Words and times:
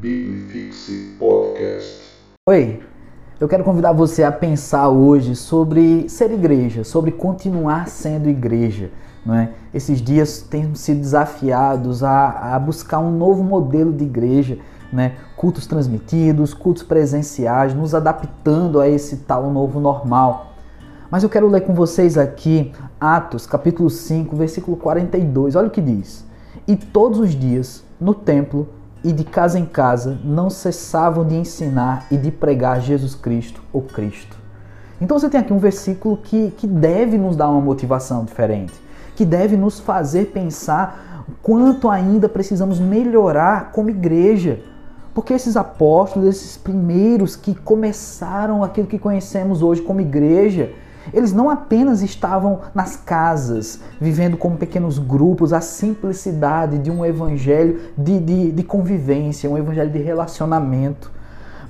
Biblifixe 0.00 1.16
Podcast. 1.18 2.04
Oi, 2.48 2.80
eu 3.40 3.48
quero 3.48 3.64
convidar 3.64 3.90
você 3.90 4.22
a 4.22 4.30
pensar 4.30 4.88
hoje 4.90 5.34
sobre 5.34 6.08
ser 6.08 6.30
igreja, 6.30 6.84
sobre 6.84 7.10
continuar 7.10 7.88
sendo 7.88 8.28
igreja. 8.28 8.92
Não 9.26 9.34
é? 9.34 9.50
Esses 9.74 10.00
dias 10.00 10.40
temos 10.40 10.78
sido 10.78 11.00
desafiados 11.00 12.04
a, 12.04 12.54
a 12.54 12.58
buscar 12.60 13.00
um 13.00 13.10
novo 13.10 13.42
modelo 13.42 13.92
de 13.92 14.04
igreja, 14.04 14.58
né? 14.92 15.16
cultos 15.36 15.66
transmitidos, 15.66 16.54
cultos 16.54 16.84
presenciais, 16.84 17.74
nos 17.74 17.92
adaptando 17.92 18.80
a 18.80 18.88
esse 18.88 19.16
tal 19.16 19.50
novo 19.50 19.80
normal. 19.80 20.52
Mas 21.10 21.24
eu 21.24 21.28
quero 21.28 21.48
ler 21.48 21.62
com 21.62 21.74
vocês 21.74 22.16
aqui 22.16 22.70
Atos, 23.00 23.48
capítulo 23.48 23.90
5, 23.90 24.36
versículo 24.36 24.76
42. 24.76 25.56
Olha 25.56 25.66
o 25.66 25.72
que 25.72 25.80
diz: 25.80 26.24
E 26.68 26.76
todos 26.76 27.18
os 27.18 27.30
dias, 27.34 27.82
no 28.00 28.14
templo, 28.14 28.77
e 29.02 29.12
de 29.12 29.24
casa 29.24 29.58
em 29.58 29.64
casa 29.64 30.18
não 30.24 30.50
cessavam 30.50 31.24
de 31.26 31.34
ensinar 31.34 32.06
e 32.10 32.16
de 32.16 32.30
pregar 32.30 32.80
Jesus 32.80 33.14
Cristo, 33.14 33.62
o 33.72 33.80
Cristo. 33.80 34.36
Então 35.00 35.18
você 35.18 35.28
tem 35.28 35.40
aqui 35.40 35.52
um 35.52 35.58
versículo 35.58 36.16
que, 36.16 36.52
que 36.56 36.66
deve 36.66 37.16
nos 37.16 37.36
dar 37.36 37.48
uma 37.48 37.60
motivação 37.60 38.24
diferente, 38.24 38.72
que 39.14 39.24
deve 39.24 39.56
nos 39.56 39.78
fazer 39.78 40.26
pensar 40.26 41.24
quanto 41.42 41.88
ainda 41.88 42.28
precisamos 42.28 42.80
melhorar 42.80 43.70
como 43.72 43.90
igreja. 43.90 44.60
Porque 45.14 45.32
esses 45.32 45.56
apóstolos, 45.56 46.28
esses 46.28 46.56
primeiros 46.56 47.36
que 47.36 47.54
começaram 47.54 48.62
aquilo 48.62 48.86
que 48.86 48.98
conhecemos 48.98 49.62
hoje 49.62 49.82
como 49.82 50.00
igreja, 50.00 50.72
eles 51.12 51.32
não 51.32 51.50
apenas 51.50 52.02
estavam 52.02 52.60
nas 52.74 52.96
casas, 52.96 53.80
vivendo 54.00 54.36
como 54.36 54.56
pequenos 54.56 54.98
grupos, 54.98 55.52
a 55.52 55.60
simplicidade 55.60 56.78
de 56.78 56.90
um 56.90 57.04
evangelho 57.04 57.80
de, 57.96 58.18
de, 58.18 58.52
de 58.52 58.62
convivência, 58.62 59.50
um 59.50 59.58
evangelho 59.58 59.90
de 59.90 59.98
relacionamento 59.98 61.18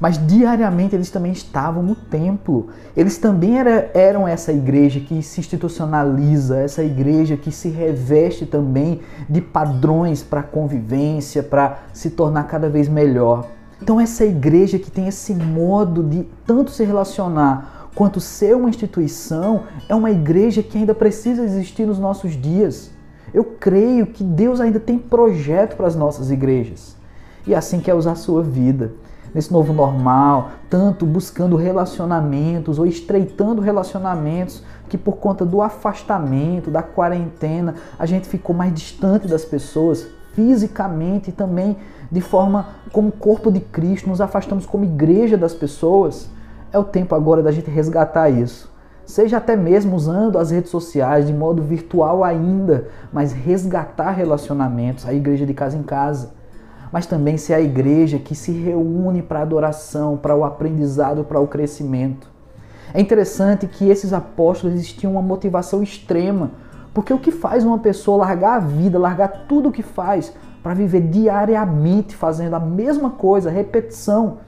mas 0.00 0.24
diariamente 0.26 0.94
eles 0.94 1.10
também 1.10 1.32
estavam 1.32 1.82
no 1.82 1.94
templo. 1.94 2.68
Eles 2.96 3.18
também 3.18 3.58
era, 3.58 3.90
eram 3.94 4.28
essa 4.28 4.52
igreja 4.52 5.00
que 5.00 5.22
se 5.22 5.40
institucionaliza, 5.40 6.58
essa 6.58 6.82
igreja 6.82 7.36
que 7.36 7.50
se 7.50 7.68
reveste 7.68 8.46
também 8.46 9.00
de 9.28 9.40
padrões 9.40 10.22
para 10.22 10.42
convivência, 10.42 11.42
para 11.42 11.80
se 11.92 12.10
tornar 12.10 12.44
cada 12.44 12.68
vez 12.68 12.88
melhor. 12.88 13.46
Então, 13.80 14.00
essa 14.00 14.24
igreja 14.24 14.78
que 14.78 14.90
tem 14.90 15.06
esse 15.06 15.32
modo 15.34 16.02
de 16.02 16.26
tanto 16.44 16.70
se 16.70 16.84
relacionar 16.84 17.77
quanto 17.98 18.20
ser 18.20 18.54
uma 18.54 18.68
instituição, 18.68 19.64
é 19.88 19.94
uma 19.94 20.08
igreja 20.08 20.62
que 20.62 20.78
ainda 20.78 20.94
precisa 20.94 21.42
existir 21.42 21.84
nos 21.84 21.98
nossos 21.98 22.40
dias. 22.40 22.92
Eu 23.34 23.42
creio 23.42 24.06
que 24.06 24.22
Deus 24.22 24.60
ainda 24.60 24.78
tem 24.78 24.96
projeto 24.96 25.76
para 25.76 25.88
as 25.88 25.96
nossas 25.96 26.30
igrejas. 26.30 26.94
E 27.44 27.56
assim 27.56 27.80
quer 27.80 27.94
usar 27.94 28.12
a 28.12 28.14
sua 28.14 28.40
vida. 28.40 28.92
Nesse 29.34 29.52
novo 29.52 29.72
normal, 29.72 30.52
tanto 30.70 31.04
buscando 31.04 31.56
relacionamentos 31.56 32.78
ou 32.78 32.86
estreitando 32.86 33.60
relacionamentos 33.60 34.62
que 34.88 34.96
por 34.96 35.16
conta 35.16 35.44
do 35.44 35.60
afastamento, 35.60 36.70
da 36.70 36.84
quarentena, 36.84 37.74
a 37.98 38.06
gente 38.06 38.28
ficou 38.28 38.54
mais 38.54 38.72
distante 38.72 39.26
das 39.26 39.44
pessoas 39.44 40.06
fisicamente 40.34 41.30
e 41.30 41.32
também 41.32 41.76
de 42.12 42.20
forma 42.20 42.68
como 42.92 43.10
corpo 43.10 43.50
de 43.50 43.58
Cristo, 43.58 44.08
nos 44.08 44.20
afastamos 44.20 44.66
como 44.66 44.84
igreja 44.84 45.36
das 45.36 45.52
pessoas. 45.52 46.30
É 46.72 46.78
o 46.78 46.84
tempo 46.84 47.14
agora 47.14 47.42
da 47.42 47.50
gente 47.50 47.70
resgatar 47.70 48.28
isso. 48.28 48.70
Seja 49.06 49.38
até 49.38 49.56
mesmo 49.56 49.96
usando 49.96 50.38
as 50.38 50.50
redes 50.50 50.70
sociais 50.70 51.26
de 51.26 51.32
modo 51.32 51.62
virtual 51.62 52.22
ainda, 52.22 52.88
mas 53.10 53.32
resgatar 53.32 54.10
relacionamentos, 54.10 55.06
a 55.06 55.14
igreja 55.14 55.46
de 55.46 55.54
casa 55.54 55.78
em 55.78 55.82
casa. 55.82 56.30
Mas 56.92 57.06
também 57.06 57.38
ser 57.38 57.54
a 57.54 57.60
igreja 57.60 58.18
que 58.18 58.34
se 58.34 58.52
reúne 58.52 59.22
para 59.22 59.40
adoração, 59.40 60.16
para 60.16 60.36
o 60.36 60.44
aprendizado, 60.44 61.24
para 61.24 61.40
o 61.40 61.46
crescimento. 61.46 62.28
É 62.92 63.00
interessante 63.00 63.66
que 63.66 63.88
esses 63.88 64.12
apóstolos 64.12 64.76
existiam 64.76 65.12
uma 65.12 65.22
motivação 65.22 65.82
extrema, 65.82 66.50
porque 66.92 67.12
o 67.12 67.18
que 67.18 67.30
faz 67.30 67.64
uma 67.64 67.78
pessoa 67.78 68.18
largar 68.18 68.56
a 68.56 68.60
vida, 68.60 68.98
largar 68.98 69.46
tudo 69.48 69.70
o 69.70 69.72
que 69.72 69.82
faz, 69.82 70.34
para 70.62 70.74
viver 70.74 71.02
diariamente 71.02 72.14
fazendo 72.14 72.54
a 72.54 72.60
mesma 72.60 73.10
coisa, 73.10 73.50
repetição, 73.50 74.38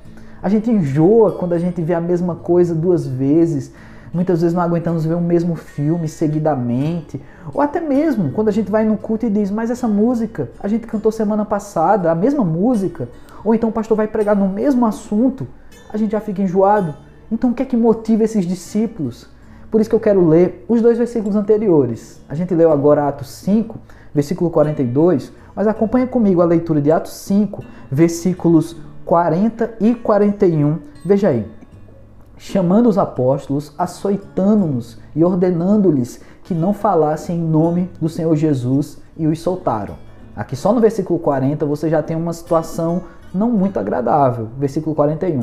a 0.43 0.49
gente 0.49 0.71
enjoa 0.71 1.33
quando 1.33 1.53
a 1.53 1.59
gente 1.59 1.83
vê 1.83 1.95
a 1.95 2.01
mesma 2.01 2.35
coisa 2.35 2.75
duas 2.75 3.07
vezes. 3.07 3.73
Muitas 4.13 4.41
vezes 4.41 4.55
não 4.55 4.63
aguentamos 4.63 5.05
ver 5.05 5.15
o 5.15 5.21
mesmo 5.21 5.55
filme 5.55 6.09
seguidamente. 6.09 7.23
Ou 7.53 7.61
até 7.61 7.81
mesmo 7.81 8.33
quando 8.33 8.49
a 8.49 8.53
gente 8.53 8.71
vai 8.71 8.85
no 8.85 8.97
culto 8.97 9.27
e 9.27 9.31
diz, 9.31 9.51
mas 9.51 9.71
essa 9.71 9.87
música 9.87 10.51
a 10.61 10.67
gente 10.67 10.87
cantou 10.87 11.13
semana 11.13 11.45
passada, 11.45 12.11
a 12.11 12.15
mesma 12.15 12.45
música. 12.45 13.09
Ou 13.45 13.55
então 13.55 13.69
o 13.69 13.73
pastor 13.73 13.97
vai 13.97 14.09
pregar 14.09 14.35
no 14.35 14.49
mesmo 14.49 14.87
assunto, 14.87 15.47
a 15.93 15.97
gente 15.97 16.13
já 16.13 16.21
fica 16.21 16.43
enjoado. 16.43 16.95
Então 17.31 17.51
o 17.51 17.55
que 17.55 17.63
é 17.63 17.67
que 17.67 17.77
motiva 17.77 18.25
esses 18.25 18.45
discípulos? 18.47 19.29
Por 19.71 19.81
isso 19.81 19.89
que 19.89 19.95
eu 19.95 20.01
quero 20.01 20.27
ler 20.27 20.65
os 20.69 20.83
dois 20.83 20.99
versículos 20.99 21.37
anteriores. 21.37 22.21
A 22.29 22.35
gente 22.35 22.53
leu 22.55 22.73
agora 22.73 23.07
Atos 23.07 23.31
5, 23.31 23.79
versículo 24.13 24.51
42, 24.51 25.33
mas 25.55 25.69
acompanha 25.69 26.07
comigo 26.07 26.41
a 26.41 26.45
leitura 26.45 26.81
de 26.81 26.91
Atos 26.91 27.13
5, 27.13 27.63
versículos 27.91 28.77
40 29.11 29.73
e 29.81 29.93
41. 29.93 30.79
Veja 31.05 31.31
aí. 31.31 31.45
Chamando 32.39 32.89
os 32.89 32.97
apóstolos, 32.97 33.75
açoitando-nos 33.77 35.01
e 35.17 35.25
ordenando-lhes 35.25 36.21
que 36.45 36.55
não 36.55 36.73
falassem 36.73 37.37
em 37.37 37.43
nome 37.43 37.91
do 38.01 38.09
Senhor 38.09 38.37
Jesus 38.37 39.03
e 39.17 39.27
os 39.27 39.41
soltaram. 39.41 39.97
Aqui 40.37 40.55
só 40.55 40.73
no 40.73 40.81
versículo 40.81 41.19
40 41.19 41.67
você 41.67 41.91
já 41.91 42.01
tem 42.05 42.17
uma 42.17 42.33
situação 42.33 43.03
não 43.35 43.51
muito 43.51 43.81
agradável. 43.81 44.49
Versículo 44.57 44.95
41. 44.95 45.41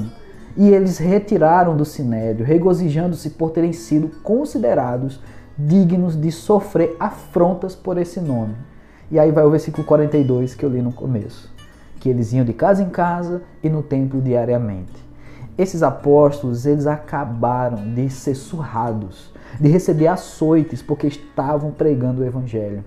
E 0.55 0.69
eles 0.69 0.97
retiraram 0.97 1.75
do 1.75 1.83
sinédrio, 1.83 2.45
regozijando-se 2.45 3.31
por 3.31 3.51
terem 3.51 3.73
sido 3.73 4.07
considerados 4.23 5.19
dignos 5.57 6.15
de 6.15 6.31
sofrer 6.31 6.95
afrontas 7.01 7.75
por 7.75 7.97
esse 7.97 8.21
nome. 8.21 8.55
E 9.11 9.19
aí 9.19 9.29
vai 9.29 9.43
o 9.43 9.51
versículo 9.51 9.85
42 9.85 10.55
que 10.55 10.63
eu 10.63 10.69
li 10.69 10.81
no 10.81 10.93
começo 10.93 11.56
que 12.07 12.11
eles 12.11 12.31
iam 12.31 12.45
de 12.45 12.53
casa 12.53 12.81
em 12.81 12.89
casa 12.89 13.41
e 13.61 13.69
no 13.69 13.83
templo 13.83 14.21
diariamente. 14.21 15.05
Esses 15.57 15.83
apóstolos, 15.83 16.65
eles 16.65 16.87
acabaram 16.87 17.93
de 17.93 18.09
ser 18.09 18.33
surrados, 18.33 19.33
de 19.59 19.67
receber 19.67 20.07
açoites 20.07 20.81
porque 20.81 21.07
estavam 21.07 21.69
pregando 21.69 22.21
o 22.21 22.25
evangelho. 22.25 22.81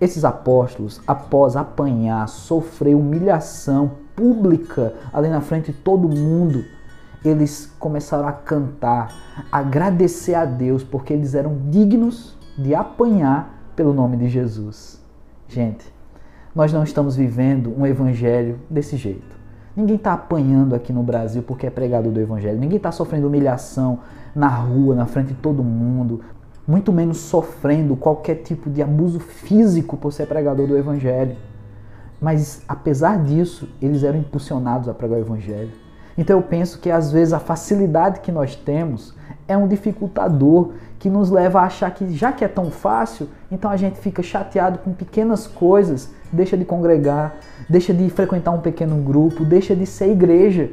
Esses 0.00 0.24
apóstolos, 0.24 1.00
após 1.08 1.56
apanhar, 1.56 2.28
sofrer 2.28 2.94
humilhação 2.94 3.90
pública 4.14 4.94
ali 5.12 5.28
na 5.28 5.40
frente 5.40 5.72
de 5.72 5.78
todo 5.78 6.08
mundo, 6.08 6.64
eles 7.24 7.68
começaram 7.80 8.28
a 8.28 8.32
cantar, 8.32 9.12
a 9.50 9.58
agradecer 9.58 10.34
a 10.36 10.44
Deus 10.44 10.84
porque 10.84 11.12
eles 11.12 11.34
eram 11.34 11.58
dignos 11.68 12.38
de 12.56 12.76
apanhar 12.76 13.72
pelo 13.74 13.92
nome 13.92 14.16
de 14.16 14.28
Jesus. 14.28 15.02
Gente, 15.48 15.92
nós 16.54 16.72
não 16.72 16.82
estamos 16.82 17.16
vivendo 17.16 17.74
um 17.76 17.86
evangelho 17.86 18.58
desse 18.68 18.96
jeito. 18.96 19.36
Ninguém 19.74 19.96
está 19.96 20.12
apanhando 20.12 20.74
aqui 20.74 20.92
no 20.92 21.02
Brasil 21.02 21.42
porque 21.42 21.66
é 21.66 21.70
pregador 21.70 22.12
do 22.12 22.20
evangelho. 22.20 22.58
Ninguém 22.58 22.76
está 22.76 22.92
sofrendo 22.92 23.26
humilhação 23.26 24.00
na 24.34 24.48
rua, 24.48 24.94
na 24.94 25.06
frente 25.06 25.28
de 25.28 25.34
todo 25.34 25.64
mundo. 25.64 26.20
Muito 26.68 26.92
menos 26.92 27.16
sofrendo 27.16 27.96
qualquer 27.96 28.36
tipo 28.36 28.68
de 28.68 28.82
abuso 28.82 29.18
físico 29.18 29.96
por 29.96 30.12
ser 30.12 30.26
pregador 30.26 30.66
do 30.66 30.76
evangelho. 30.76 31.36
Mas 32.20 32.62
apesar 32.68 33.18
disso, 33.24 33.68
eles 33.80 34.04
eram 34.04 34.18
impulsionados 34.18 34.88
a 34.88 34.94
pregar 34.94 35.18
o 35.18 35.22
evangelho. 35.22 35.72
Então 36.16 36.38
eu 36.38 36.42
penso 36.42 36.78
que 36.78 36.90
às 36.90 37.10
vezes 37.10 37.32
a 37.32 37.40
facilidade 37.40 38.20
que 38.20 38.30
nós 38.30 38.54
temos 38.54 39.14
é 39.52 39.56
um 39.56 39.68
dificultador 39.68 40.70
que 40.98 41.10
nos 41.10 41.30
leva 41.30 41.60
a 41.60 41.64
achar 41.64 41.90
que 41.90 42.10
já 42.14 42.32
que 42.32 42.44
é 42.44 42.48
tão 42.48 42.70
fácil, 42.70 43.28
então 43.50 43.70
a 43.70 43.76
gente 43.76 43.98
fica 43.98 44.22
chateado 44.22 44.78
com 44.78 44.92
pequenas 44.92 45.46
coisas, 45.46 46.10
deixa 46.32 46.56
de 46.56 46.64
congregar, 46.64 47.34
deixa 47.68 47.92
de 47.92 48.08
frequentar 48.10 48.52
um 48.52 48.60
pequeno 48.60 48.96
grupo, 49.02 49.44
deixa 49.44 49.74
de 49.74 49.84
ser 49.84 50.10
igreja. 50.10 50.70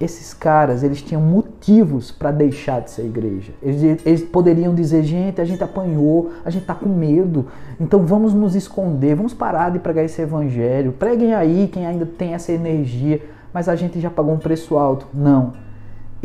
Esses 0.00 0.34
caras, 0.34 0.82
eles 0.82 1.00
tinham 1.00 1.22
motivos 1.22 2.10
para 2.10 2.32
deixar 2.32 2.80
de 2.80 2.90
ser 2.90 3.04
igreja. 3.04 3.52
Eles, 3.62 4.04
eles, 4.04 4.22
poderiam 4.22 4.74
dizer, 4.74 5.04
gente, 5.04 5.40
a 5.40 5.44
gente 5.44 5.62
apanhou, 5.62 6.32
a 6.44 6.50
gente 6.50 6.62
está 6.62 6.74
com 6.74 6.88
medo, 6.88 7.46
então 7.78 8.00
vamos 8.04 8.34
nos 8.34 8.56
esconder, 8.56 9.14
vamos 9.14 9.32
parar 9.32 9.70
de 9.70 9.78
pregar 9.78 10.04
esse 10.04 10.20
evangelho. 10.20 10.92
Preguem 10.92 11.32
aí 11.32 11.68
quem 11.72 11.86
ainda 11.86 12.04
tem 12.04 12.34
essa 12.34 12.50
energia, 12.50 13.22
mas 13.52 13.68
a 13.68 13.76
gente 13.76 14.00
já 14.00 14.10
pagou 14.10 14.34
um 14.34 14.38
preço 14.38 14.76
alto. 14.76 15.06
Não 15.14 15.64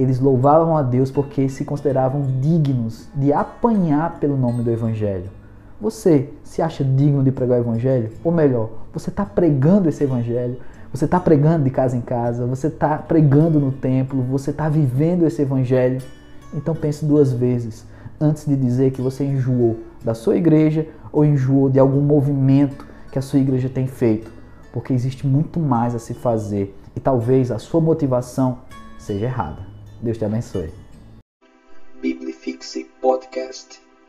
eles 0.01 0.19
louvavam 0.19 0.77
a 0.77 0.81
Deus 0.81 1.11
porque 1.11 1.49
se 1.49 1.65
consideravam 1.65 2.21
dignos 2.39 3.07
de 3.15 3.33
apanhar 3.33 4.19
pelo 4.19 4.37
nome 4.37 4.63
do 4.63 4.71
Evangelho. 4.71 5.29
Você 5.79 6.29
se 6.43 6.61
acha 6.61 6.83
digno 6.83 7.23
de 7.23 7.31
pregar 7.31 7.57
o 7.57 7.61
Evangelho? 7.61 8.11
Ou 8.23 8.31
melhor, 8.31 8.69
você 8.93 9.09
está 9.09 9.25
pregando 9.25 9.87
esse 9.89 10.03
Evangelho? 10.03 10.57
Você 10.93 11.05
está 11.05 11.19
pregando 11.19 11.63
de 11.63 11.69
casa 11.69 11.95
em 11.95 12.01
casa? 12.01 12.45
Você 12.45 12.67
está 12.67 12.97
pregando 12.97 13.59
no 13.59 13.71
templo? 13.71 14.21
Você 14.23 14.51
está 14.51 14.67
vivendo 14.67 15.25
esse 15.25 15.41
Evangelho? 15.41 16.01
Então 16.53 16.75
pense 16.75 17.05
duas 17.05 17.31
vezes 17.31 17.85
antes 18.19 18.45
de 18.45 18.55
dizer 18.55 18.91
que 18.91 19.01
você 19.01 19.23
enjoou 19.23 19.79
da 20.03 20.13
sua 20.13 20.35
igreja 20.35 20.87
ou 21.11 21.23
enjoou 21.23 21.69
de 21.69 21.79
algum 21.79 22.01
movimento 22.01 22.85
que 23.11 23.19
a 23.19 23.21
sua 23.21 23.39
igreja 23.39 23.69
tem 23.69 23.87
feito 23.87 24.39
porque 24.71 24.93
existe 24.93 25.25
muito 25.25 25.59
mais 25.59 25.95
a 25.95 25.99
se 25.99 26.13
fazer 26.13 26.75
e 26.95 26.99
talvez 26.99 27.51
a 27.51 27.59
sua 27.59 27.81
motivação 27.81 28.59
seja 28.97 29.25
errada. 29.25 29.78
Deus 30.01 30.17
te 30.17 30.25
abençoe. 30.25 30.71
Biblifixe 32.01 32.85
Podcast. 33.01 33.78